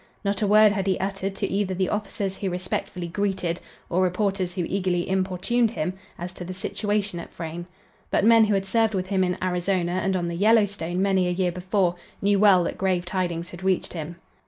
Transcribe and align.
Not 0.23 0.41
a 0.41 0.47
word 0.47 0.71
had 0.71 0.87
he 0.87 0.97
uttered 0.99 1.35
to 1.35 1.47
either 1.47 1.75
the 1.75 1.89
officers 1.89 2.37
who 2.37 2.49
respectfully 2.49 3.07
greeted, 3.07 3.59
or 3.87 4.01
reporters 4.01 4.55
who 4.55 4.65
eagerly 4.67 5.07
importuned, 5.07 5.69
him 5.69 5.93
as 6.17 6.33
to 6.33 6.43
the 6.43 6.55
situation 6.55 7.19
at 7.19 7.31
Frayne; 7.31 7.67
but 8.09 8.25
men 8.25 8.45
who 8.45 8.55
had 8.55 8.65
served 8.65 8.95
with 8.95 9.09
him 9.09 9.23
in 9.23 9.37
Arizona 9.43 9.91
and 10.03 10.15
on 10.17 10.27
the 10.27 10.33
Yellowstone 10.33 11.03
many 11.03 11.27
a 11.27 11.31
year 11.31 11.51
before, 11.51 11.93
knew 12.19 12.39
well 12.39 12.63
that 12.63 12.79
grave 12.79 13.05
tidings 13.05 13.51
had 13.51 13.61
reached 13.63 13.93
him. 13.93 14.15